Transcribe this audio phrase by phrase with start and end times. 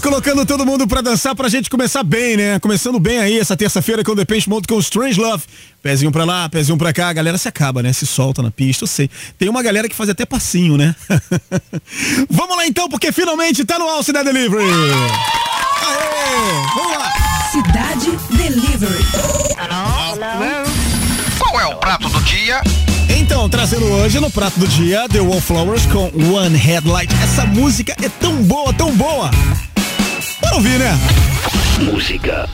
[0.00, 2.58] Colocando todo mundo pra dançar pra gente começar bem, né?
[2.58, 5.44] Começando bem aí essa terça-feira com o Depende Mode com Strange Love.
[5.82, 7.92] Pezinho pra lá, pezinho pra cá, a galera se acaba, né?
[7.92, 9.10] Se solta na pista, eu sei.
[9.38, 10.94] Tem uma galera que faz até passinho, né?
[12.30, 14.64] vamos lá então, porque finalmente tá no ar o Cidade Delivery.
[14.64, 16.04] Aê,
[16.74, 17.12] vamos lá.
[17.50, 19.04] Cidade Delivery.
[19.58, 20.70] Hello?
[21.38, 22.60] Qual é o prato do dia?
[23.30, 27.14] Então, trazendo hoje no prato do dia The Wallflowers com One Headlight.
[27.22, 29.30] Essa música é tão boa, tão boa
[30.42, 30.98] Bora ouvir, né?
[31.78, 32.48] Música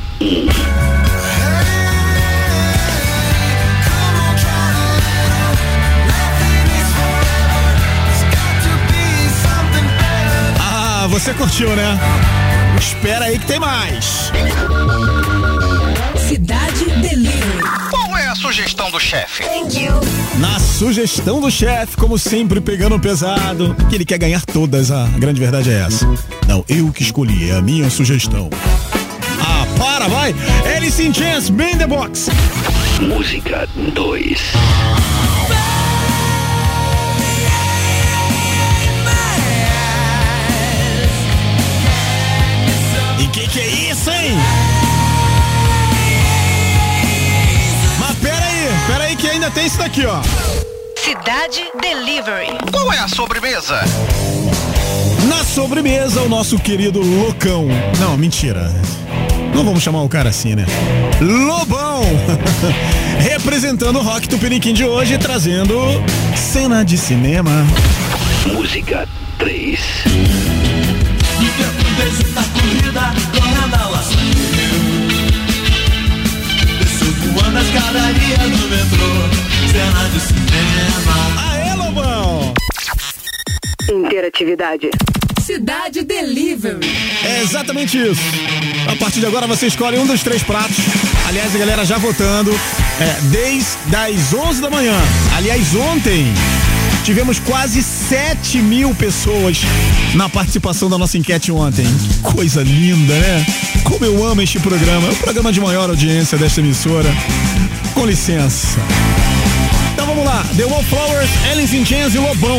[10.60, 11.98] Ah, você curtiu, né?
[12.78, 14.30] Espera aí que tem mais.
[16.28, 17.25] Cidade Delivery.
[18.56, 19.44] Sugestão do chefe?
[20.38, 25.38] Na sugestão do chefe, como sempre, pegando pesado, que ele quer ganhar todas, a grande
[25.38, 26.06] verdade é essa.
[26.48, 28.48] Não, eu que escolhi, é a minha sugestão.
[29.42, 30.34] A para, vai.
[30.74, 32.30] Alice in Chains, Man the Box.
[32.98, 34.40] Música 2.
[49.36, 50.22] Ainda tem isso daqui, ó.
[50.96, 52.58] Cidade Delivery.
[52.72, 53.80] Qual é a sobremesa?
[55.28, 57.68] Na sobremesa, o nosso querido Loucão.
[58.00, 58.72] Não, mentira.
[59.54, 60.64] Não vamos chamar o cara assim, né?
[61.20, 62.02] Lobão!
[63.20, 65.78] Representando o rock tupiniquim de hoje, trazendo
[66.34, 67.52] cena de cinema.
[68.46, 69.06] Música
[69.38, 69.78] 3.
[71.96, 75.06] Beijo da corrida, correndo ao assobio
[76.78, 79.15] Desço voando a escadaria do metrô
[79.76, 82.54] Cena de cinema Aê, Lobão!
[83.90, 84.88] Interatividade.
[85.44, 86.90] Cidade Delivery.
[87.22, 88.22] É exatamente isso.
[88.90, 90.78] A partir de agora você escolhe um dos três pratos.
[91.28, 92.58] Aliás, a galera já votando.
[92.98, 94.98] É, desde as 11 da manhã.
[95.36, 96.24] Aliás, ontem
[97.04, 99.60] tivemos quase 7 mil pessoas
[100.14, 101.84] na participação da nossa enquete ontem.
[101.84, 103.46] Que coisa linda, né?
[103.84, 105.06] Como eu amo este programa.
[105.08, 107.14] É o programa de maior audiência desta emissora.
[107.92, 108.78] Com licença.
[110.26, 111.30] Vamos lá, The Wallflowers,
[111.72, 112.58] in Chains e Lobão.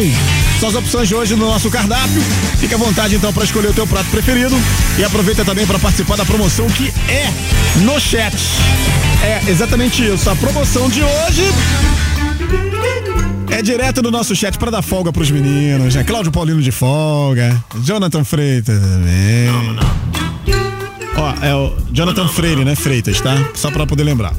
[0.58, 2.22] São as opções de hoje no nosso cardápio.
[2.60, 4.56] Fique à vontade então para escolher o teu prato preferido
[4.98, 7.30] e aproveita também para participar da promoção que é
[7.84, 8.38] no chat.
[9.22, 10.30] É exatamente isso.
[10.30, 11.44] A promoção de hoje
[13.52, 16.06] é direto do nosso chat para dar folga pros meninos, né?
[16.06, 19.50] Cláudio Paulino de folga, Jonathan Freitas também.
[21.18, 22.76] Ó, é o Jonathan Freire, né?
[22.76, 23.36] Freitas, tá?
[23.56, 24.34] Só pra poder lembrar.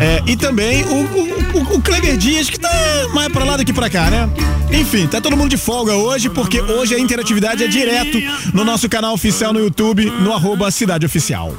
[0.00, 2.70] É, e também o, o, o, o Kleber Dias, que tá
[3.14, 4.28] mais pra lá do que pra cá, né?
[4.72, 8.18] Enfim, tá todo mundo de folga hoje, porque hoje a interatividade é direto
[8.52, 11.54] no nosso canal oficial no YouTube, no arroba Cidade Oficial.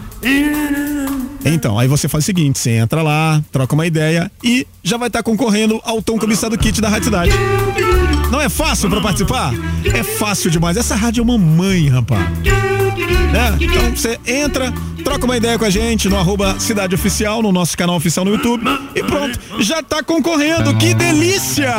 [1.46, 5.08] Então, aí você faz o seguinte, você entra lá, troca uma ideia e já vai
[5.08, 7.32] estar concorrendo ao Tom Cobiçado Kit da Rádio Cidade.
[8.32, 9.54] Não é fácil pra participar?
[9.94, 10.76] É fácil demais.
[10.76, 12.28] Essa rádio é uma mãe, rapaz.
[13.04, 13.58] Né?
[13.60, 17.78] Então você entra, troca uma ideia com a gente no arroba Cidade Oficial, no nosso
[17.78, 18.64] canal oficial no YouTube.
[18.96, 20.76] E pronto, já tá concorrendo.
[20.78, 21.74] Que delícia!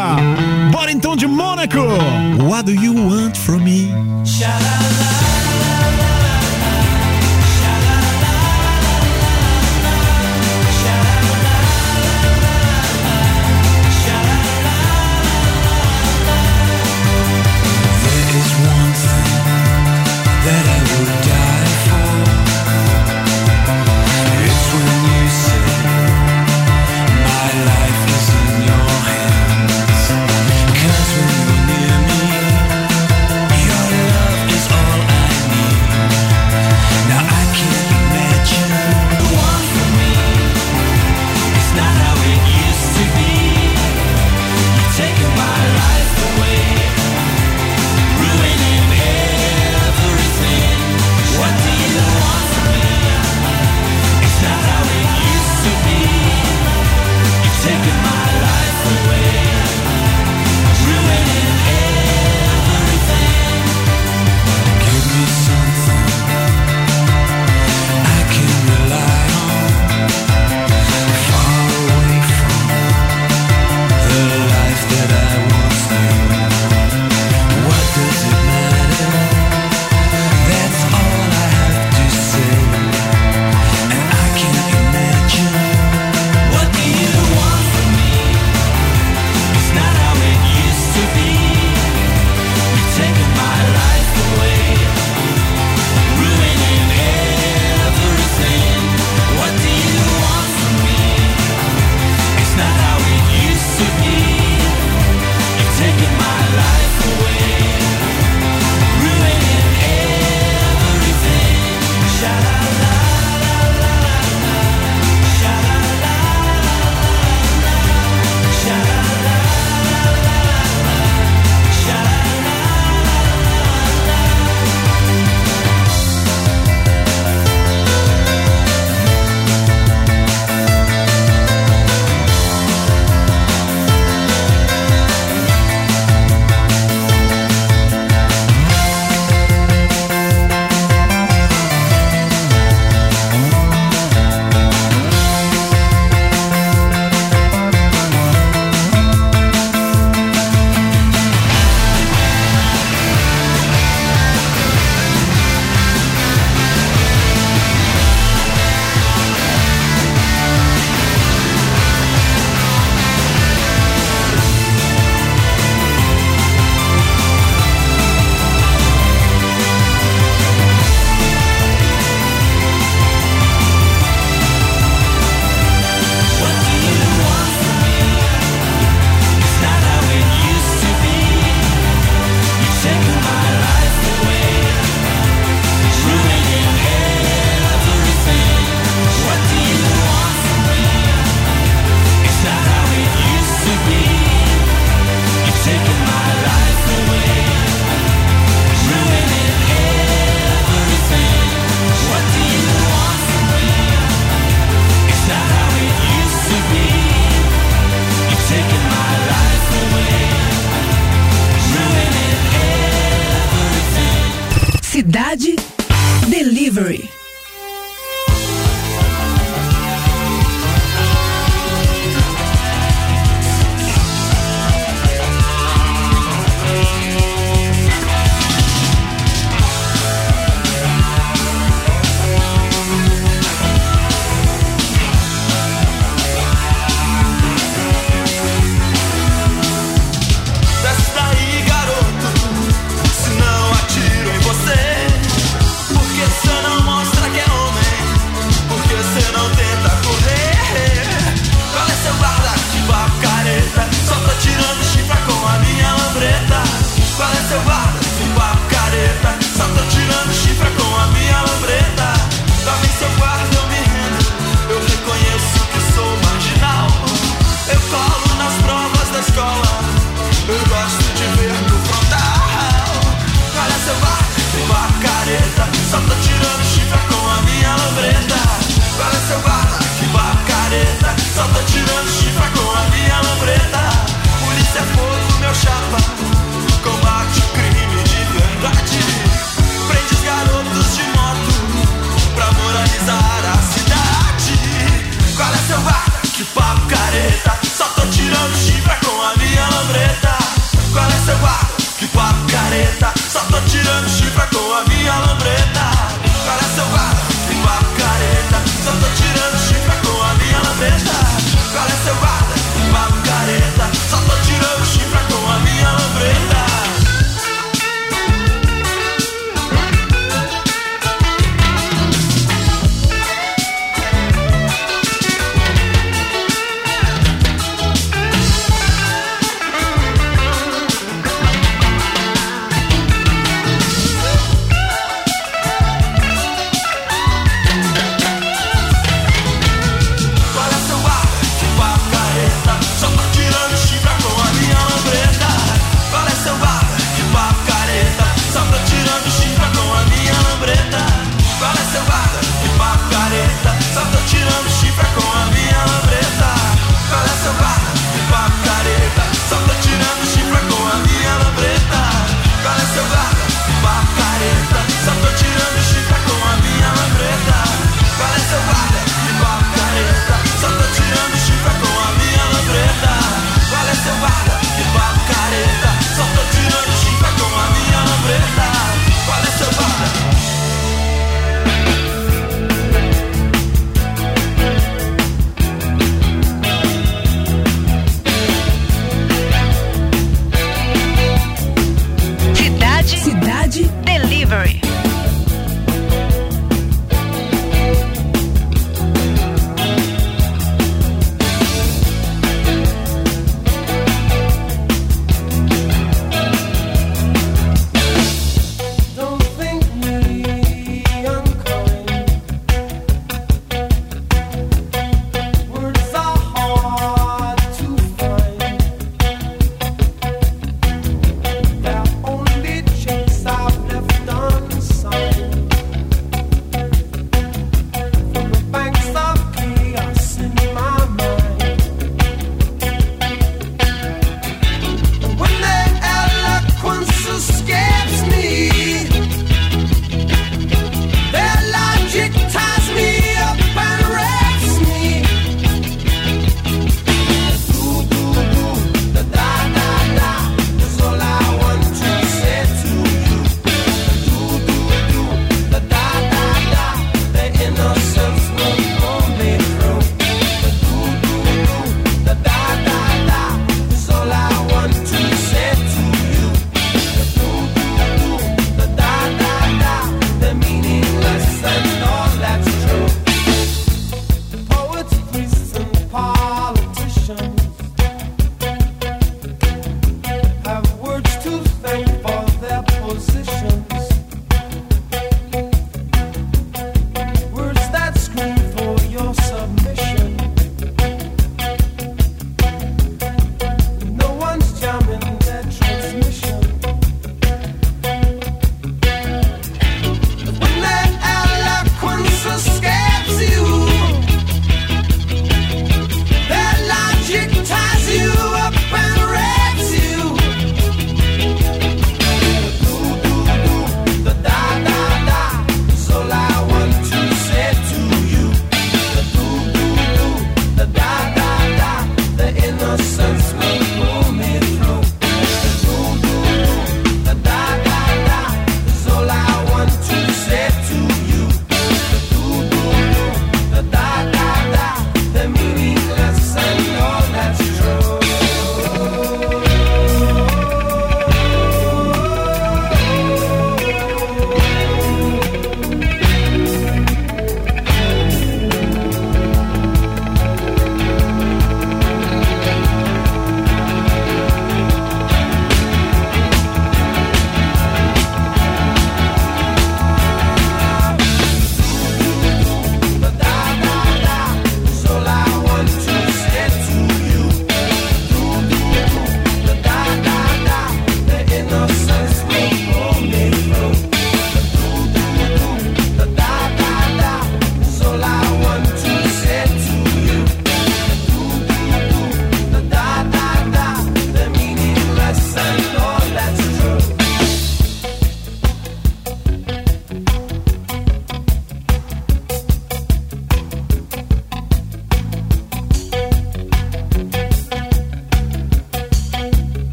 [0.71, 1.79] Bora então de Mônaco!
[2.43, 3.91] What do you want from me?
[20.67, 21.26] 在乎的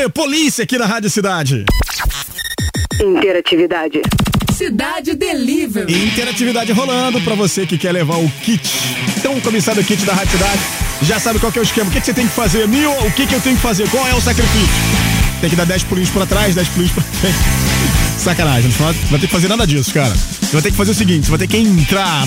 [0.00, 1.64] Roller Polícia aqui na Rádio Cidade.
[2.98, 4.00] Interatividade.
[4.56, 5.92] Cidade Delivery.
[5.92, 8.66] Interatividade rolando pra você que quer levar o kit.
[9.18, 10.60] Então, começado o kit da Rádio Cidade,
[11.02, 11.90] já sabe qual que é o esquema.
[11.90, 12.66] O que, que você tem que fazer?
[12.66, 13.90] Mil, o que, que eu tenho que fazer?
[13.90, 14.68] Qual é o sacrifício?
[15.42, 17.38] Tem que dar 10 pulinhos pra trás, 10 pulinhos pra frente.
[18.16, 20.14] Sacanagem, não vai ter que fazer nada disso, cara.
[20.14, 22.26] Você vai ter que fazer o seguinte, você vai ter que entrar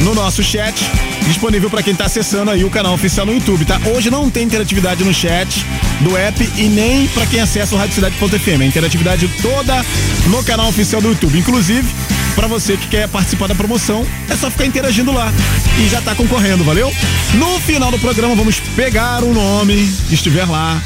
[0.00, 0.84] no nosso chat,
[1.26, 3.80] disponível para quem tá acessando aí o canal oficial no YouTube, tá?
[3.94, 5.64] Hoje não tem interatividade no chat
[6.00, 8.62] do app e nem para quem acessa o radiocidade.fm.
[8.62, 9.84] A interatividade toda
[10.26, 11.38] no canal oficial do YouTube.
[11.38, 11.86] Inclusive,
[12.34, 15.32] para você que quer participar da promoção, é só ficar interagindo lá
[15.78, 16.92] e já tá concorrendo, valeu?
[17.34, 20.80] No final do programa vamos pegar o nome que estiver lá.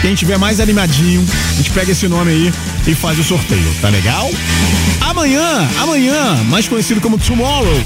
[0.00, 2.52] Quem tiver mais animadinho, a gente pega esse nome aí
[2.88, 4.28] e faz o sorteio, tá legal?
[5.00, 7.80] Amanhã, amanhã, mais conhecido como Tomorrow,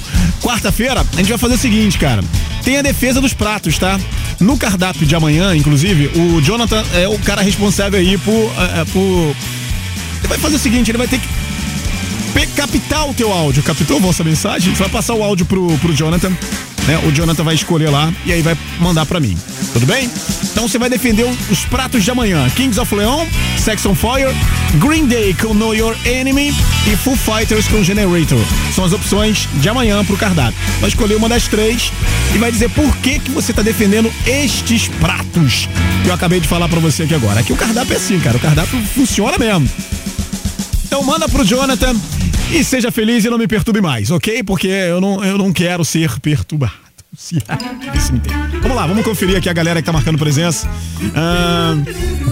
[0.47, 2.23] quarta-feira, a gente vai fazer o seguinte, cara.
[2.63, 3.99] Tem a defesa dos pratos, tá?
[4.39, 8.33] No cardápio de amanhã, inclusive, o Jonathan é o cara responsável aí por.
[8.33, 9.01] É, por...
[9.01, 11.27] Ele vai fazer o seguinte, ele vai ter que
[12.55, 13.61] captar o teu áudio.
[13.65, 14.73] Captou a vossa mensagem?
[14.73, 16.33] Você vai passar o áudio pro, pro Jonathan
[16.87, 16.99] né?
[17.05, 19.37] O Jonathan vai escolher lá e aí vai mandar para mim.
[19.73, 20.09] Tudo bem?
[20.45, 23.27] Então você vai defender os pratos de amanhã: Kings of Leon,
[23.67, 24.33] Sex on Fire,
[24.79, 26.55] Green Day com Know Your Enemy
[26.87, 28.39] e Foo Fighters com Generator.
[28.73, 30.57] São as opções de amanhã pro cardápio.
[30.79, 31.91] Vai escolher uma das três
[32.33, 35.69] e vai dizer por que que você tá defendendo estes pratos
[36.05, 37.41] que eu acabei de falar para você aqui agora.
[37.41, 38.37] Aqui o cardápio é assim, cara.
[38.37, 39.69] O cardápio funciona mesmo.
[40.85, 41.97] Então manda pro Jonathan
[42.53, 44.45] e seja feliz e não me perturbe mais, ok?
[44.45, 46.73] Porque eu não, eu não quero ser perturbado.
[48.63, 50.69] Vamos lá, vamos conferir aqui a galera que tá marcando presença.
[51.15, 51.75] Ah,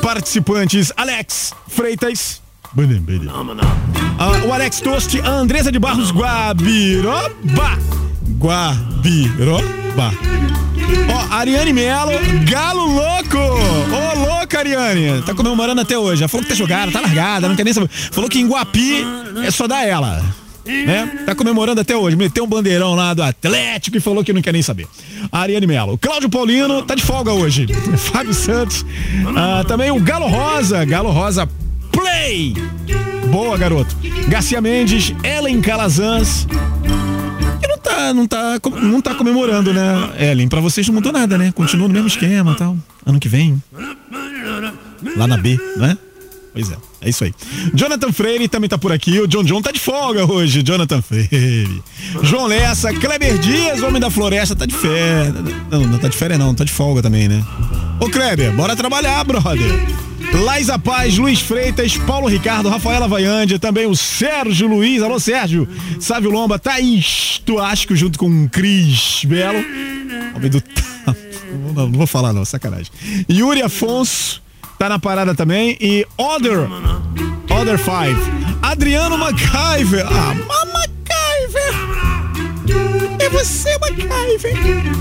[0.02, 2.42] participantes: Alex Freitas.
[4.18, 7.78] Ah, o Alex Toste, a Andresa de Barros Guabiroba.
[8.38, 10.12] Guabiroba.
[11.08, 12.12] Ó, Ariane Melo,
[12.50, 13.38] Galo Louco!
[13.38, 15.22] Ô, louco, Ariane!
[15.22, 16.22] Tá comemorando até hoje.
[16.22, 17.88] Ela falou que tá jogada, tá largada, não quer nem saber.
[17.88, 19.04] Falou que em Guapi
[19.44, 20.22] é só dar ela.
[20.66, 21.24] Né?
[21.26, 22.16] Tá comemorando até hoje.
[22.16, 24.86] Meteu um bandeirão lá do Atlético e falou que não quer nem saber.
[25.30, 25.98] Ariane Melo.
[25.98, 27.66] Cláudio Paulino tá de folga hoje.
[27.96, 28.84] Fábio Santos.
[29.36, 30.84] Ah, também o Galo Rosa.
[30.84, 31.48] Galo Rosa
[31.92, 32.54] Play!
[33.30, 33.96] Boa, garoto.
[34.28, 36.46] Garcia Mendes, Ellen Calazans
[37.84, 40.48] tá, não tá, não tá comemorando, né, Ellen?
[40.48, 41.52] Pra vocês não mudou nada, né?
[41.52, 42.76] Continua no mesmo esquema e tal.
[43.06, 43.62] Ano que vem.
[45.16, 45.96] Lá na B, né?
[46.54, 47.34] Pois é, é isso aí.
[47.74, 49.18] Jonathan Freire também tá por aqui.
[49.18, 50.62] O John John tá de folga hoje.
[50.62, 51.82] Jonathan Freire.
[52.22, 55.34] João Lessa, Kleber Dias, homem da floresta, tá de férias.
[55.68, 57.44] Não, não tá de férias não, tá de folga também, né?
[57.98, 59.84] Ô Kleber, bora trabalhar, brother.
[60.32, 66.30] Laisa Paz, Luiz Freitas, Paulo Ricardo, Rafaela Vaiande, também o Sérgio Luiz, alô Sérgio, Sávio
[66.30, 69.58] Lomba, Thaís Tuasco junto com Cris Belo.
[70.34, 70.62] Homem do
[71.74, 72.90] não, não vou falar não, sacanagem.
[73.30, 74.42] Yuri Afonso,
[74.78, 75.76] tá na parada também.
[75.80, 76.68] E Other,
[77.50, 78.18] Other Five.
[78.62, 80.06] Adriano MacGyver.
[80.06, 80.34] Ah,
[80.72, 81.74] MacGyver.
[83.18, 84.94] É você, MacGyver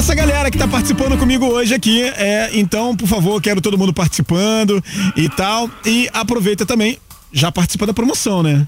[0.00, 2.02] essa galera que tá participando comigo hoje aqui.
[2.16, 4.82] É, então, por favor, quero todo mundo participando
[5.14, 5.70] e tal.
[5.84, 6.96] E aproveita também,
[7.30, 8.66] já participa da promoção, né?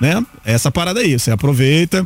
[0.00, 0.24] Né?
[0.46, 2.02] Essa parada aí, você aproveita,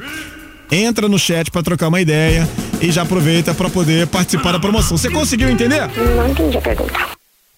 [0.73, 2.49] entra no chat para trocar uma ideia
[2.83, 4.97] e já aproveita para poder participar da promoção.
[4.99, 5.89] Você conseguiu entender?
[6.17, 6.99] Não entendi a pergunta.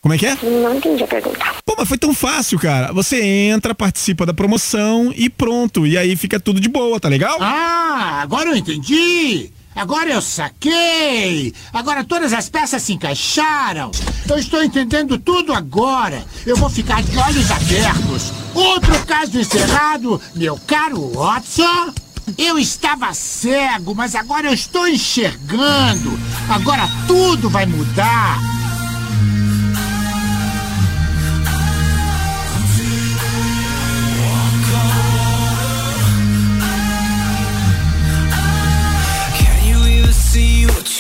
[0.01, 0.37] Como é que é?
[0.43, 1.39] Não entendi a pergunta.
[1.65, 2.93] Pô, mas foi tão fácil, cara.
[2.93, 5.87] Você entra, participa da promoção e pronto.
[5.87, 7.39] E aí fica tudo de boa, tá legal?
[7.41, 9.51] Ah, agora eu entendi.
[9.75, 11.53] Agora eu saquei!
[11.73, 13.91] Agora todas as peças se encaixaram!
[14.29, 16.25] Eu estou entendendo tudo agora!
[16.47, 18.33] Eu vou ficar de olhos abertos!
[18.55, 21.93] Outro caso encerrado, meu caro Watson!
[22.39, 26.19] Eu estava cego, mas agora eu estou enxergando!
[26.49, 28.55] Agora tudo vai mudar!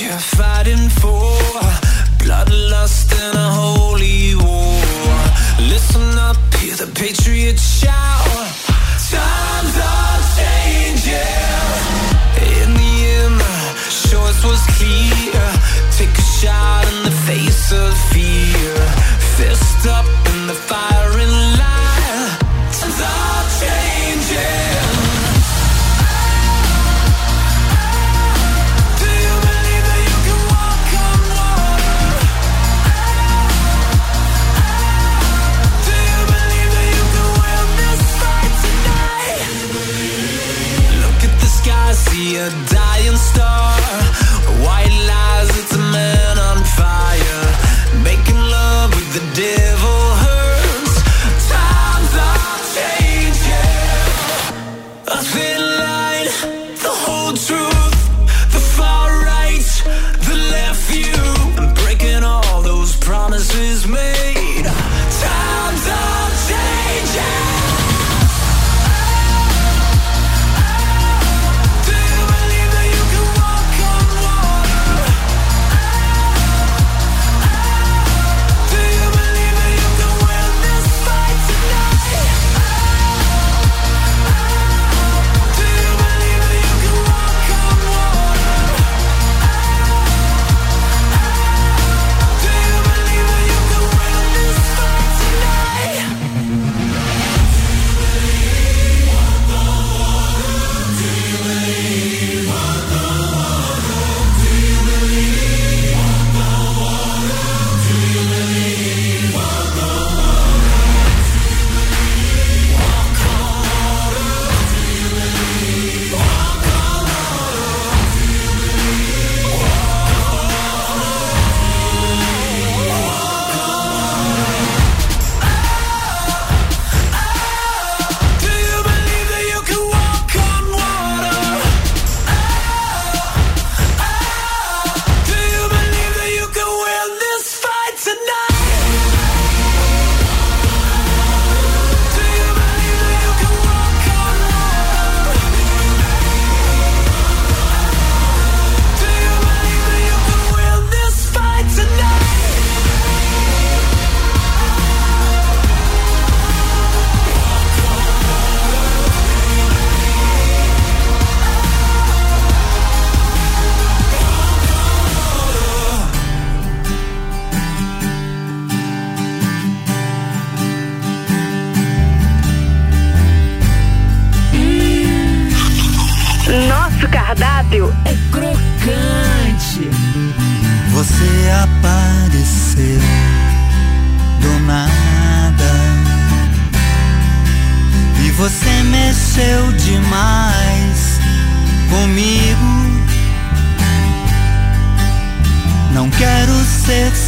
[0.01, 1.39] you're fighting for
[2.19, 8.51] Bloodlust in a holy war Listen up, hear the patriot shout
[9.11, 10.14] Times are
[14.47, 15.43] was clear
[15.97, 18.75] Take a shot in the face of fear
[19.37, 22.39] Fist up in the firing line
[22.77, 24.93] Times are changing
[29.01, 31.79] Do you believe that you can walk on war?
[35.89, 39.33] Do you believe that you can win this fight today?
[41.03, 44.24] Look at the sky, see a dying star.
[44.63, 44.94] Why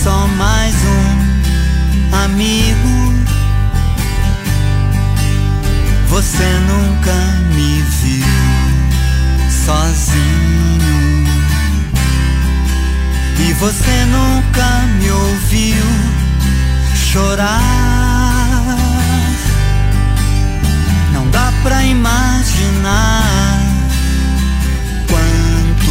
[0.06, 3.14] só mais um amigo.
[6.08, 7.12] Você nunca
[7.52, 8.24] me viu
[9.50, 11.26] sozinho.
[13.40, 14.66] E você nunca
[15.00, 15.84] me ouviu
[16.94, 17.58] chorar.
[21.12, 23.60] Não dá pra imaginar
[25.08, 25.90] quanto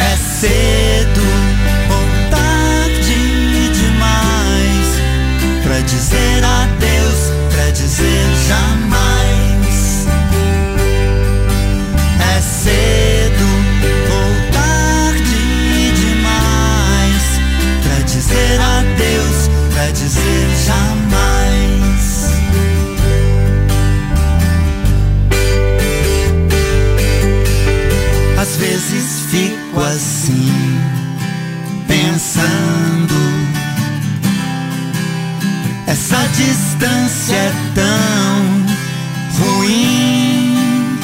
[0.00, 0.99] é cedo
[6.08, 6.89] that I
[36.40, 38.36] distância é tão
[39.38, 40.98] ruim.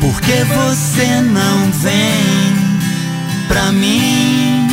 [0.00, 2.54] Por que você não vem
[3.48, 4.68] pra mim?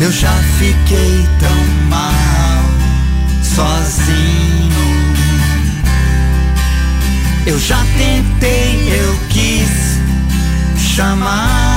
[0.00, 2.64] Eu já fiquei tão mal
[3.42, 4.72] sozinho.
[7.46, 9.98] Eu já tentei, eu quis
[10.78, 11.71] chamar.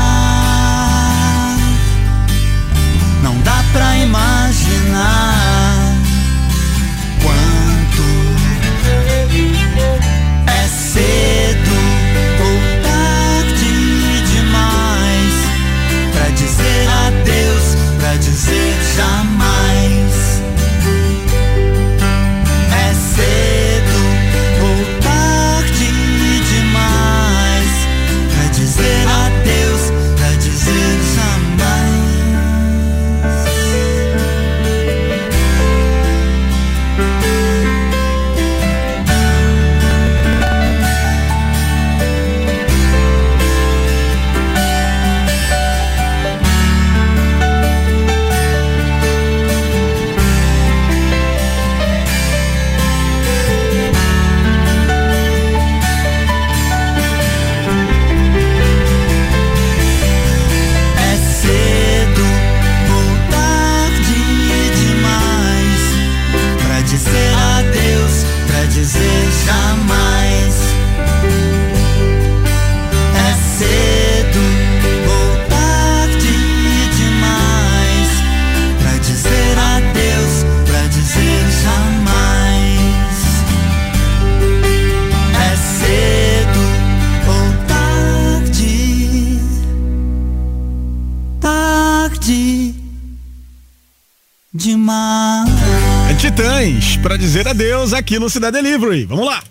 [98.06, 99.06] Aqui no Cidade Delivery.
[99.06, 99.42] Vamos lá.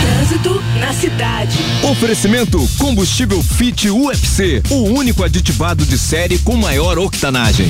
[0.00, 1.58] Trânsito na cidade.
[1.82, 7.68] Oferecimento combustível Fit UFC, o único aditivado de série com maior octanagem.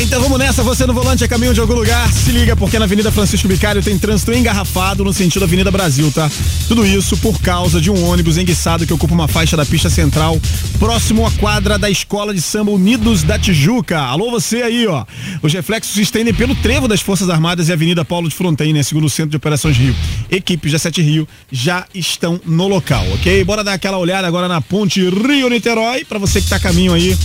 [0.00, 2.86] Então vamos nessa, você no volante é caminho de algum lugar, se liga porque na
[2.86, 6.30] Avenida Francisco Bicário tem trânsito engarrafado no sentido Avenida Brasil, tá?
[6.66, 10.40] Tudo isso por causa de um ônibus enguiçado que ocupa uma faixa da pista central,
[10.78, 14.00] próximo à quadra da Escola de Samba Unidos da Tijuca.
[14.00, 15.04] Alô você aí, ó.
[15.42, 19.06] Os reflexos se estendem pelo trevo das Forças Armadas e Avenida Paulo de Fronteira, segundo
[19.06, 19.96] o Centro de Operações Rio.
[20.30, 23.42] Equipes da Sete Rio já estão no local, ok?
[23.44, 27.16] Bora dar aquela olhada agora na ponte Rio-Niterói, para você que tá a caminho aí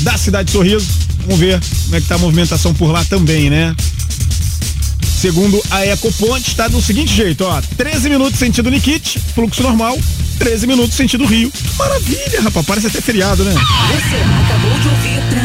[0.00, 0.86] da cidade de Sorriso.
[1.20, 3.74] Vamos ver como é que tá a movimentação por lá também, né?
[5.24, 7.62] Segundo a Ecoponte, está do seguinte jeito, ó.
[7.78, 9.96] 13 minutos sentido Nikit, fluxo normal.
[10.38, 11.50] 13 minutos sentido Rio.
[11.78, 13.52] Maravilha, rapaz, parece até feriado, né?
[13.52, 15.43] Você acabou de ouvir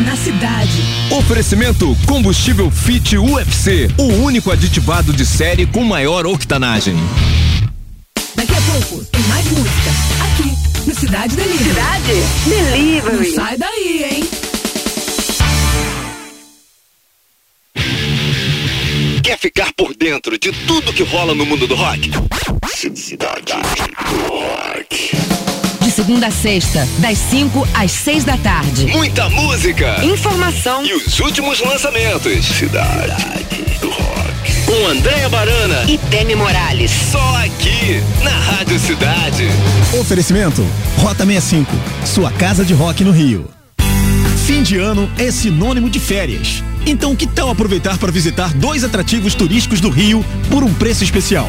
[0.00, 0.82] na cidade.
[1.10, 6.96] Oferecimento combustível Fit UFC, o único aditivado de série com maior octanagem.
[8.34, 9.90] Daqui a pouco tem mais música.
[10.24, 10.52] Aqui,
[10.88, 11.68] no Cidade Delivery.
[11.68, 13.34] Cidade Não Delivery.
[13.34, 14.28] sai daí, hein?
[19.22, 22.10] Quer ficar por dentro de tudo que rola no mundo do rock?
[22.94, 25.43] Cidade do Rock.
[25.94, 28.86] Segunda a sexta, das 5 às 6 da tarde.
[28.86, 32.44] Muita música Informação e os últimos lançamentos.
[32.44, 33.14] Cidade
[33.80, 34.64] do Rock.
[34.66, 36.90] com Andréa Barana e Demi Morales.
[37.12, 39.48] Só aqui, na Rádio Cidade.
[40.00, 40.66] Oferecimento
[40.98, 41.70] Rota 65,
[42.04, 43.48] sua casa de rock no Rio.
[44.48, 46.64] Fim de ano é sinônimo de férias.
[46.84, 51.48] Então, que tal aproveitar para visitar dois atrativos turísticos do Rio por um preço especial?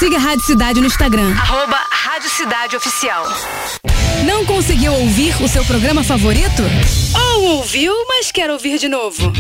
[0.01, 1.31] Siga a Rádio Cidade no Instagram.
[1.39, 3.23] Arroba Rádio Cidade Oficial.
[4.25, 6.63] Não conseguiu ouvir o seu programa favorito?
[7.37, 9.31] Ou ouviu, mas quer ouvir de novo?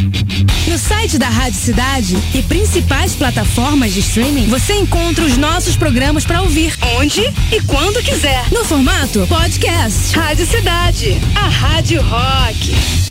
[0.68, 6.26] No site da Rádio Cidade e principais plataformas de streaming, você encontra os nossos programas
[6.26, 8.44] para ouvir onde e quando quiser.
[8.52, 10.14] No formato podcast.
[10.14, 13.09] Rádio Cidade, a Rádio Rock.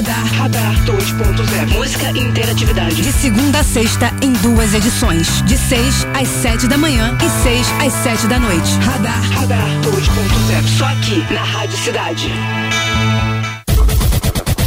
[0.00, 0.24] Radar.
[0.32, 1.74] Radar 2.0.
[1.74, 3.02] Música e interatividade.
[3.02, 5.42] De segunda a sexta, em duas edições.
[5.42, 8.78] De 6 às 7 da manhã e 6 às 7 da noite.
[8.78, 9.20] Radar.
[9.32, 10.78] Radar 2.0.
[10.78, 12.32] Só aqui, na Rádio Cidade.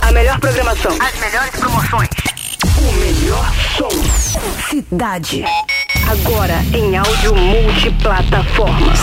[0.04, 0.96] A melhor programação.
[1.02, 2.10] As melhores promoções.
[2.78, 4.69] O melhor som.
[4.69, 5.43] Cidade.
[6.12, 8.93] Agora em áudio multiplataforma.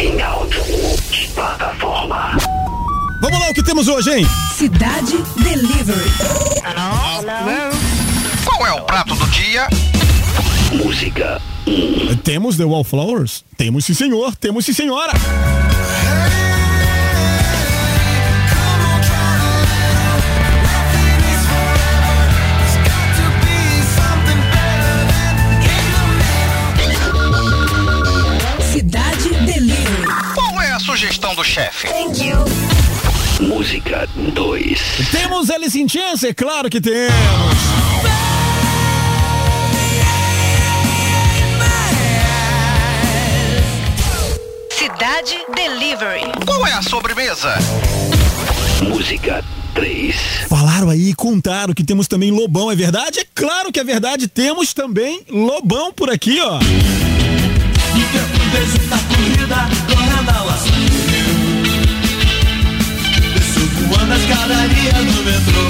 [0.00, 0.64] Em áudio,
[1.36, 2.55] plataforma.
[3.20, 4.26] Vamos lá, o que temos hoje, hein?
[4.54, 6.10] Cidade Delivery.
[8.44, 9.66] Qual é o prato do dia?
[10.72, 11.40] Música.
[12.22, 13.44] Temos The Wallflowers?
[13.56, 14.36] Temos sim, senhor.
[14.36, 15.12] Temos sim, senhora.
[28.72, 30.06] Cidade Delivery.
[30.34, 31.88] Qual é a sugestão do chefe?
[33.40, 34.80] Música 2.
[35.10, 37.12] Temos Alice in Chains, é claro que temos.
[44.70, 46.32] Cidade Delivery.
[46.46, 47.54] Qual é a sobremesa?
[48.82, 49.44] Música
[49.74, 50.16] 3.
[50.48, 53.20] Falaram aí, contaram que temos também Lobão, é verdade?
[53.20, 56.58] É claro que é verdade, temos também Lobão por aqui, ó.
[58.52, 59.95] Beijo da corrida,
[64.06, 65.66] Desço voando a escadaria do metrô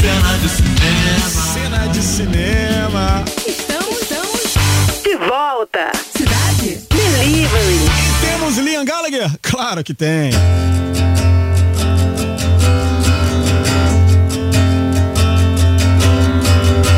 [0.00, 3.24] Cena de cinema Cena de cinema.
[3.46, 5.02] Estamos, estamos.
[5.02, 5.92] De volta.
[6.16, 7.80] Cidade Delivery.
[8.20, 9.30] Temos Liam Gallagher?
[9.42, 10.30] Claro que tem.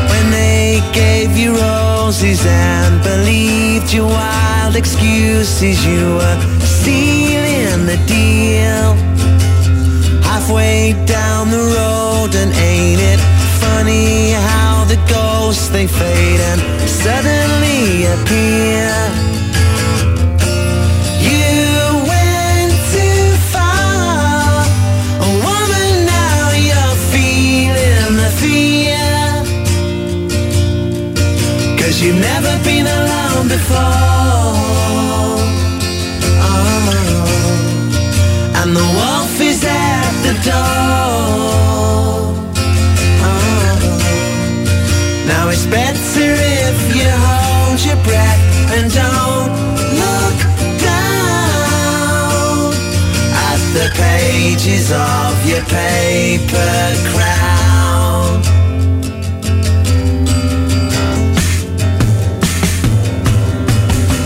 [0.09, 9.12] When they gave you roses and believed your wild excuses, you were sealing the deal.
[10.33, 13.19] Halfway down the road, and ain't it
[13.61, 18.91] funny how the ghosts they fade and suddenly appear?
[21.29, 21.53] You
[22.11, 24.65] went too far,
[25.45, 25.91] woman.
[26.17, 29.05] Now you're feeling the fear,
[31.77, 34.57] 'cause you've never been alone before.
[36.47, 36.59] Oh.
[38.59, 38.87] And the
[40.23, 42.15] the door.
[43.27, 43.35] Oh.
[45.27, 46.33] Now it's better
[46.63, 48.43] if you hold your breath
[48.75, 49.51] and don't
[50.01, 50.37] look
[50.89, 51.93] down
[53.49, 56.75] at the pages of your paper
[57.11, 58.41] crown.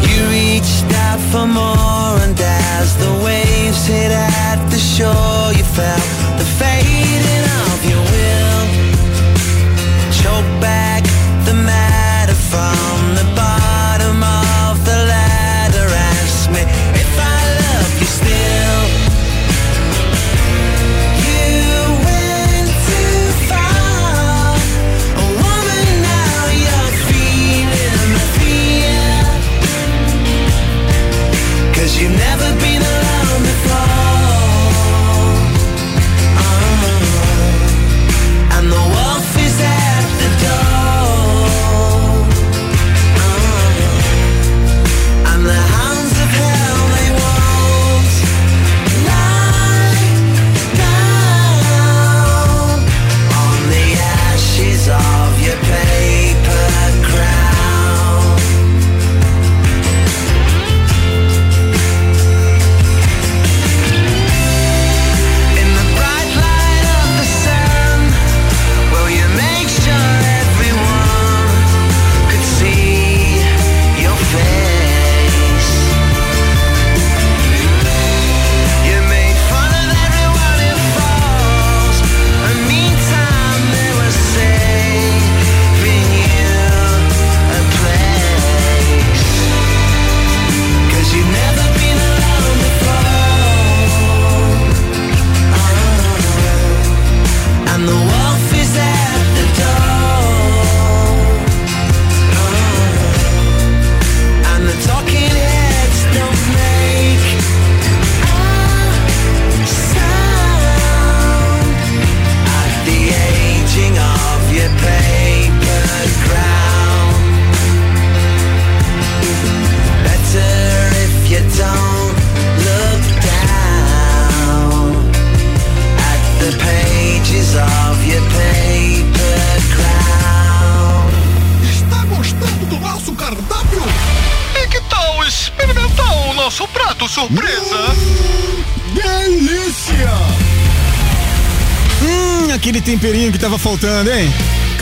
[0.08, 4.67] You reached out for more, and as the waves hit at
[4.98, 6.02] shore, you felt
[6.40, 8.27] the fading of your will.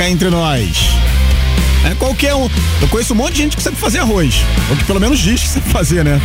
[0.07, 0.89] Entre nós.
[1.83, 2.47] É qualquer um.
[2.79, 4.35] Eu conheço um monte de gente que sabe fazer arroz.
[4.69, 6.21] Ou que pelo menos diz que sabe fazer, né?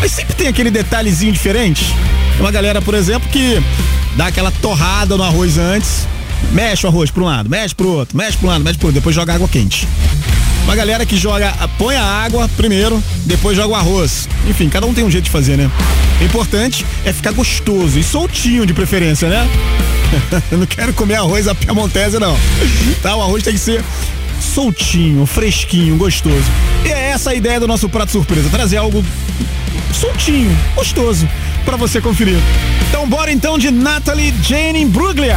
[0.00, 1.84] Mas sempre tem aquele detalhezinho diferente.
[2.32, 3.62] Tem uma galera, por exemplo, que
[4.16, 6.06] dá aquela torrada no arroz antes,
[6.52, 8.88] mexe o arroz para um lado, mexe pro outro, mexe para um lado, mexe pro
[8.88, 9.86] outro, depois joga água quente.
[10.64, 14.28] Uma galera que joga, põe a água primeiro, depois joga o arroz.
[14.48, 15.70] Enfim, cada um tem um jeito de fazer, né?
[16.20, 19.48] O importante é ficar gostoso e soltinho de preferência, né?
[20.50, 22.36] Não quero comer arroz a piamontese, não.
[23.02, 23.16] Tá?
[23.16, 23.84] O arroz tem que ser
[24.40, 26.44] soltinho, fresquinho, gostoso.
[26.84, 29.04] E é essa a ideia do nosso prato surpresa, trazer algo
[29.92, 31.28] soltinho, gostoso,
[31.64, 32.38] para você conferir.
[32.88, 35.36] Então bora então de Natalie Jane Imbruglia.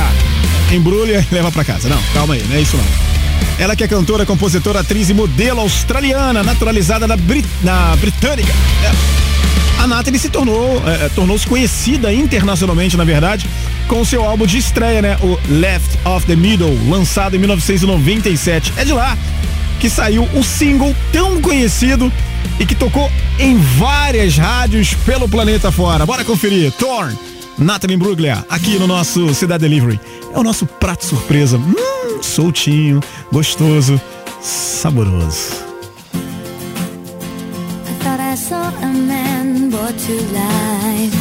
[0.71, 1.89] Embrulha e leva para casa.
[1.89, 3.11] Não, calma aí, não é isso não.
[3.59, 8.51] Ela que é cantora, compositora, atriz e modelo australiana, naturalizada na, Brit na britânica.
[8.83, 9.21] É.
[9.83, 13.47] A Natalie se tornou, é, tornou-se conhecida internacionalmente, na verdade,
[13.91, 15.17] com seu álbum de estreia, né?
[15.21, 18.71] O Left of the Middle, lançado em 1997.
[18.77, 19.17] É de lá
[19.81, 22.09] que saiu o single tão conhecido
[22.57, 26.05] e que tocou em várias rádios pelo planeta fora.
[26.05, 26.71] Bora conferir.
[26.71, 27.13] Torn,
[27.57, 29.99] Natalie Bruglia, aqui no nosso Cidade Delivery.
[30.33, 31.57] É o nosso prato surpresa.
[31.57, 33.99] Hum, soltinho, gostoso,
[34.41, 35.65] saboroso.
[36.13, 41.20] I thought I saw a man brought to life.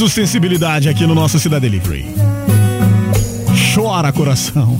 [0.00, 2.06] Momento sensibilidade aqui no nosso Cidade Delivery.
[3.74, 4.78] Chora coração.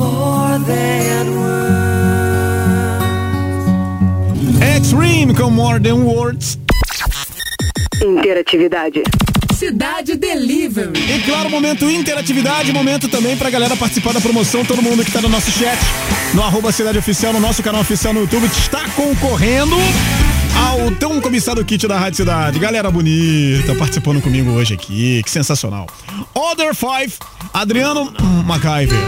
[4.78, 6.58] Extreme com More Than Words.
[8.02, 9.02] Interatividade.
[9.58, 10.98] Cidade Delivery.
[10.98, 14.64] E claro, momento interatividade, momento também pra galera participar da promoção.
[14.64, 15.78] Todo mundo que tá no nosso chat,
[16.32, 19.76] no arroba Cidade Oficial, no nosso canal oficial no YouTube, está concorrendo
[20.70, 22.58] ao tão cobiçado kit da Rádio Cidade.
[22.60, 25.86] Galera bonita participando comigo hoje aqui, que sensacional.
[26.32, 28.12] Order 5, Adriano
[28.46, 28.98] MacGyver.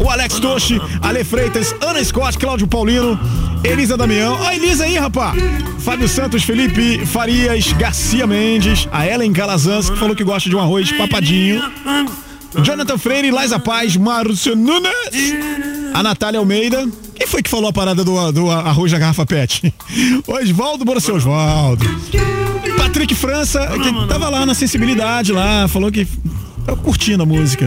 [0.00, 3.18] O Alex Toshi, Ale Freitas, Ana Scott, Cláudio Paulino,
[3.62, 4.36] Elisa Damião.
[4.40, 5.32] Ó, Elisa aí, rapá.
[5.78, 10.60] Fábio Santos, Felipe Farias, Garcia Mendes, a Ellen Calazans, que falou que gosta de um
[10.60, 11.62] arroz papadinho.
[12.62, 14.92] Jonathan Freire, Laisa Paz, Márcio Nunes,
[15.94, 16.88] a Natália Almeida.
[17.28, 19.72] Foi que falou a parada do, do arroz da garrafa pet?
[20.26, 21.84] Osvaldo Borussia Osvaldo.
[22.78, 26.08] Patrick França, que tava lá na sensibilidade lá, falou que
[26.64, 27.66] tava curtindo a música.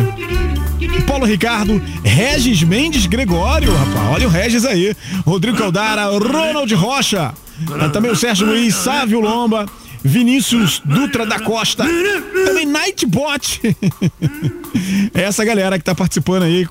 [1.06, 4.96] Paulo Ricardo, Regis Mendes Gregório, rapaz, olha o Regis aí.
[5.26, 7.32] Rodrigo Caldara, Ronald Rocha,
[7.94, 9.68] também o Sérgio Luiz, Sávio Lomba,
[10.04, 11.86] Vinícius Dutra da Costa,
[12.46, 13.62] também Nightbot.
[15.14, 16.66] É essa galera que tá participando aí.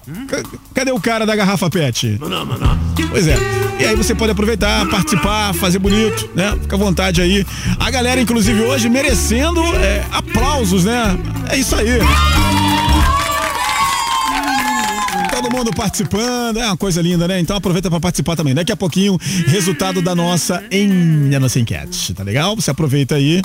[0.74, 2.16] Cadê o cara da garrafa pet?
[3.10, 3.36] Pois é.
[3.78, 6.56] E aí você pode aproveitar, participar, fazer bonito, né?
[6.62, 7.46] Fica à vontade aí.
[7.78, 11.18] A galera, inclusive, hoje merecendo é, aplausos, né?
[11.50, 11.98] É isso aí.
[15.40, 17.40] Todo mundo participando, é uma coisa linda, né?
[17.40, 18.54] Então aproveita pra participar também.
[18.54, 22.54] Daqui a pouquinho, resultado da nossa em a nossa enquete, tá legal?
[22.56, 23.40] Você aproveita aí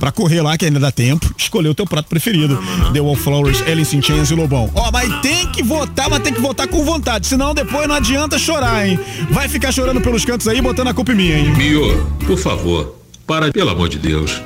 [0.00, 2.60] pra correr lá, que ainda dá tempo, escolher o teu prato preferido.
[2.92, 4.72] The Wallflowers, Ellen Chance e Lobão.
[4.74, 8.36] Ó, mas tem que votar, mas tem que votar com vontade, senão depois não adianta
[8.36, 8.98] chorar, hein?
[9.30, 11.54] Vai ficar chorando pelos cantos aí, botando a culpa em mim, hein?
[11.56, 14.42] Mio, por favor, para, pelo amor de Deus.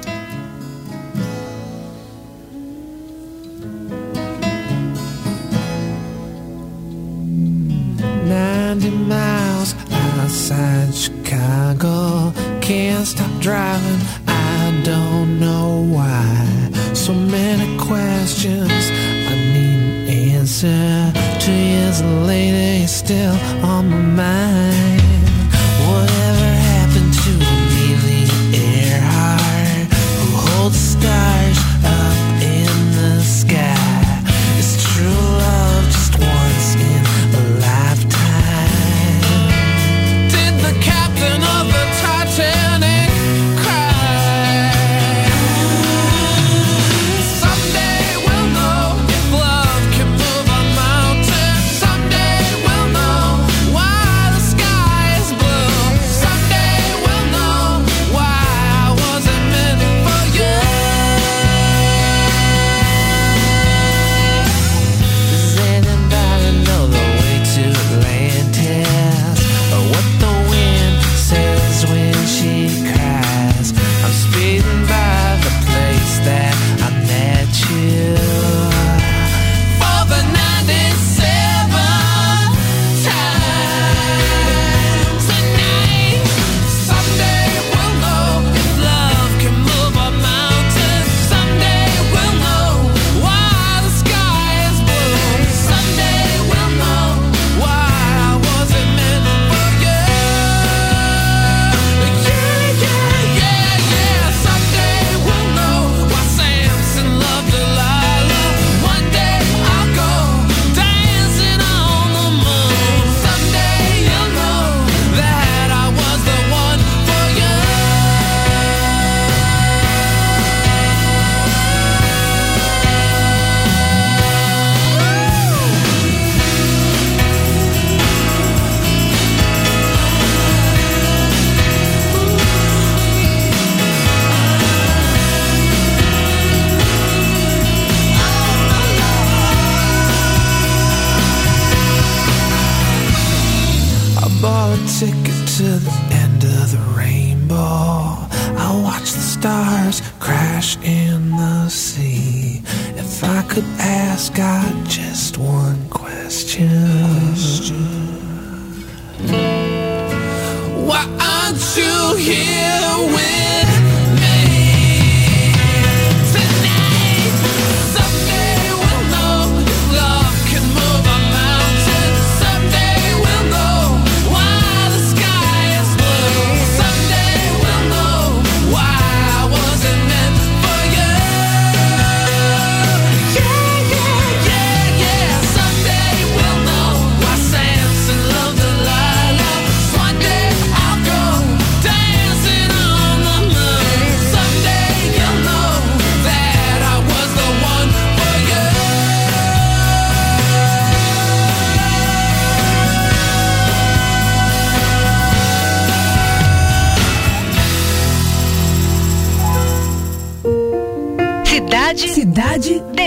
[11.05, 12.32] Chicago.
[12.62, 16.70] Can't stop driving, I don't know why.
[16.94, 18.84] So many questions,
[19.30, 21.12] I need an answer.
[21.40, 24.74] Two years later, it's still on my mind.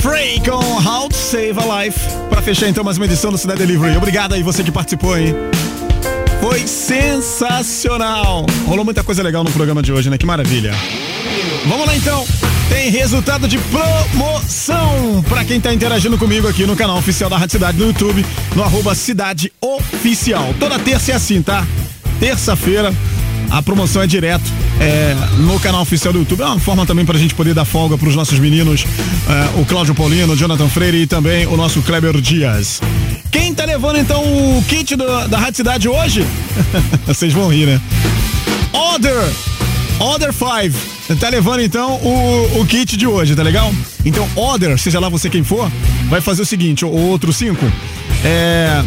[0.00, 1.98] Fray com How to Save a Life.
[2.28, 3.96] Pra fechar então mais uma edição do Cidade Delivery.
[3.96, 5.34] Obrigado aí você que participou, hein?
[6.40, 8.46] Foi sensacional.
[8.66, 10.16] Rolou muita coisa legal no programa de hoje, né?
[10.16, 10.72] Que maravilha.
[11.66, 12.24] Vamos lá então.
[12.68, 17.52] Tem resultado de promoção pra quem tá interagindo comigo aqui no canal oficial da Rádio
[17.52, 18.24] Cidade no YouTube,
[18.54, 20.54] no arroba Cidade Oficial.
[20.60, 21.66] Toda terça é assim, tá?
[22.20, 22.94] Terça-feira
[23.50, 24.44] a promoção é direto
[24.80, 26.42] é, no canal oficial do YouTube.
[26.42, 28.84] É uma forma também pra gente poder dar folga pros nossos meninos,
[29.28, 32.80] é, o Cláudio Paulino, o Jonathan Freire e também o nosso Kleber Dias.
[33.30, 36.24] Quem tá levando então o kit do- da Rádio Cidade hoje?
[37.06, 37.80] Vocês vão rir, né?
[38.72, 39.22] Order!
[40.00, 41.16] Order 5.
[41.18, 43.72] Tá levando então o, o kit de hoje, tá legal?
[44.04, 45.70] Então, Order, seja lá você quem for,
[46.08, 47.58] vai fazer o seguinte: o outro 5.
[48.24, 48.82] É.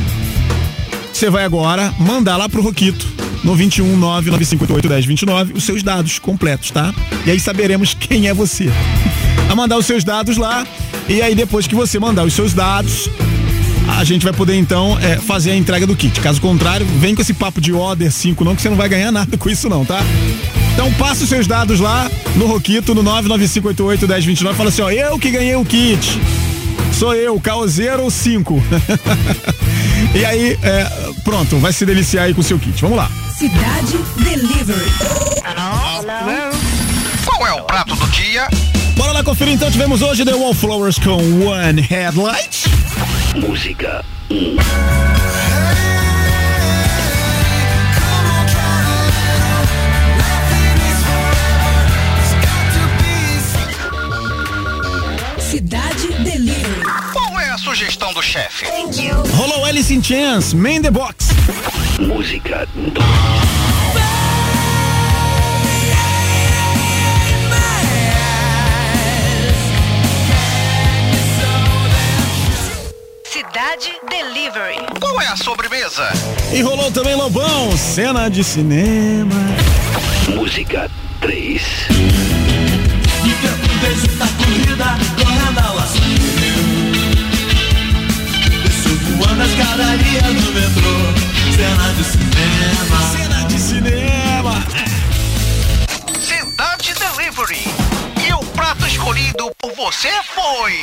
[1.11, 3.05] Você vai agora mandar lá pro Roquito
[3.43, 6.93] no 21 99588 1029 os seus dados completos, tá?
[7.25, 8.69] E aí saberemos quem é você.
[9.49, 10.65] A mandar os seus dados lá
[11.07, 13.09] e aí depois que você mandar os seus dados,
[13.97, 16.19] a gente vai poder então é, fazer a entrega do kit.
[16.21, 19.11] Caso contrário, vem com esse papo de order 5 não, que você não vai ganhar
[19.11, 19.99] nada com isso não, tá?
[20.73, 25.29] Então passa os seus dados lá no Roquito, no 995881029, fala assim, ó, eu que
[25.29, 26.19] ganhei o kit.
[26.93, 28.63] Sou eu, Caozeiro 5.
[30.15, 30.87] e aí, é,
[31.23, 32.79] pronto, vai se deliciar aí com o seu kit.
[32.81, 33.09] Vamos lá.
[33.41, 34.91] Cidade Delivery.
[37.25, 38.47] Qual é o prato do dia?
[38.95, 41.17] Bora lá conferir então, tivemos hoje The Wallflowers com
[41.47, 42.69] One Headlight.
[43.35, 44.05] Música
[55.39, 56.83] Cidade Delivery.
[57.11, 58.67] Qual é a sugestão do chefe?
[59.35, 61.29] Rolou Alice in Chains, Man the Box.
[62.07, 62.67] Música
[73.23, 74.77] Cidade Delivery.
[74.99, 76.09] Qual é a sobremesa?
[76.51, 79.35] E rolou também Lobão, cena de cinema.
[80.35, 80.89] Música
[81.21, 81.61] 3
[83.23, 85.30] Me deu um beijo da corrida,
[89.21, 90.97] Voando a escadaria do metrô.
[91.55, 92.97] Cena de cinema.
[93.11, 94.65] Cena de cinema.
[96.19, 97.67] Cidade Delivery.
[98.27, 100.73] E o prato escolhido por você foi.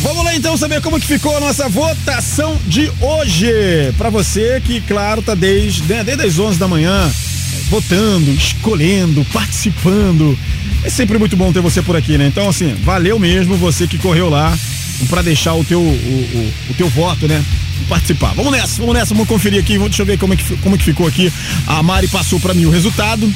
[0.00, 3.92] Vamos lá então saber como que ficou a nossa votação de hoje.
[3.98, 7.12] Pra você que, claro, tá desde, né, desde as 11 da manhã
[7.68, 10.38] votando, escolhendo, participando.
[10.82, 12.28] É sempre muito bom ter você por aqui, né?
[12.28, 14.56] Então, assim, valeu mesmo você que correu lá
[15.08, 17.44] pra deixar o teu, o, o, o teu voto, né?
[17.88, 18.34] Participar.
[18.34, 19.78] Vamos nessa, vamos nessa, vamos conferir aqui.
[19.78, 21.32] Deixa eu ver como é que, como é que ficou aqui.
[21.66, 23.32] A Mari passou pra mim o resultado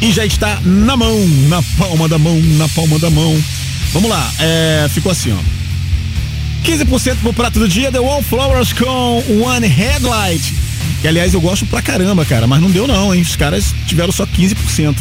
[0.00, 3.40] e já está na mão, na palma da mão, na palma da mão.
[3.92, 5.62] Vamos lá, é, ficou assim, ó.
[6.64, 10.54] 15% pro prato do dia, The Wallflowers com One Headlight.
[11.00, 13.22] Que aliás eu gosto pra caramba, cara, mas não deu não, hein?
[13.22, 14.96] Os caras tiveram só 15%.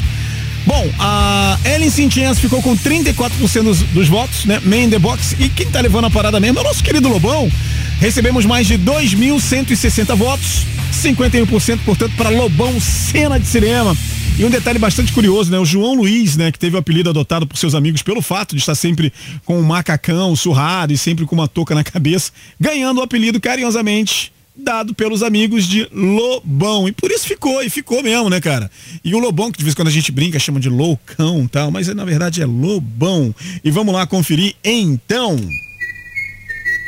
[0.66, 4.62] Bom, a Ellen Sintiens ficou com 34% dos, dos votos, né?
[4.64, 5.36] Man in the Box.
[5.40, 7.52] E quem tá levando a parada mesmo é o nosso querido Lobão.
[8.00, 13.96] Recebemos mais de 2.160 votos, 51%, portanto, para Lobão Cena de Cinema.
[14.38, 15.60] E um detalhe bastante curioso, né?
[15.60, 16.52] O João Luiz, né?
[16.52, 19.12] Que teve o apelido adotado por seus amigos pelo fato de estar sempre
[19.46, 24.32] com um macacão surrado e sempre com uma touca na cabeça, ganhando o apelido carinhosamente
[24.56, 26.88] dado pelos amigos de Lobão.
[26.88, 28.70] E por isso ficou, e ficou mesmo, né, cara?
[29.04, 31.72] E o Lobão, que de vez em quando a gente brinca, chama de loucão tal,
[31.72, 33.34] mas na verdade é Lobão.
[33.64, 35.40] E vamos lá conferir então.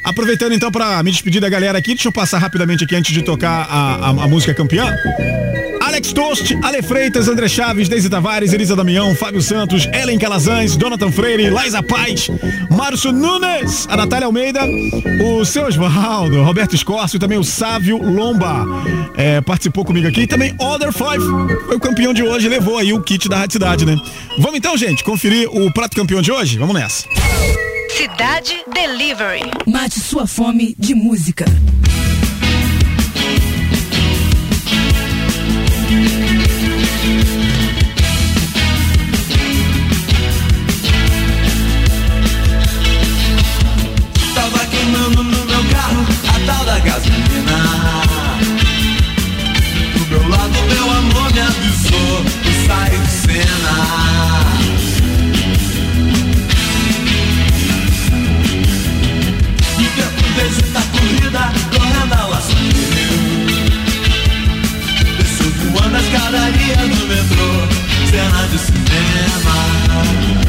[0.05, 3.21] Aproveitando então para me despedir da galera aqui, deixa eu passar rapidamente aqui antes de
[3.21, 4.93] tocar a, a, a música campeã.
[5.93, 11.11] Alex Tost, Ale Freitas, André Chaves, Deise Tavares, Elisa Damião, Fábio Santos, Ellen Calazans, Jonathan
[11.11, 12.31] Freire, Laisa Paz,
[12.71, 14.61] Márcio Nunes, a Natália Almeida,
[15.23, 18.65] o seu Osvaldo, Roberto Escórcio e também o Sávio Lomba
[19.15, 20.21] é, participou comigo aqui.
[20.21, 21.23] E também Other Five
[21.67, 23.95] foi o campeão de hoje, levou aí o kit da Rádio Cidade, né?
[24.39, 26.57] Vamos então, gente, conferir o prato campeão de hoje?
[26.57, 27.07] Vamos nessa.
[27.91, 29.43] Cidade Delivery.
[29.67, 31.45] Mate sua fome de música.
[66.13, 67.49] Escadaria do metrô,
[68.09, 70.42] cena de cinema.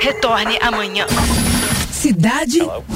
[0.00, 1.06] Retorne amanhã.
[1.92, 2.91] Cidade Delivery.